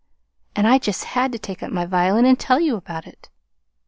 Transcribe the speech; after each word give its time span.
And 0.55 0.67
I 0.67 0.79
just 0.79 1.03
had 1.03 1.31
to 1.31 1.37
take 1.37 1.61
up 1.61 1.71
my 1.71 1.85
violin 1.85 2.25
and 2.25 2.39
tell 2.39 2.59
you 2.59 2.75
about 2.75 3.05
it!" 3.05 3.29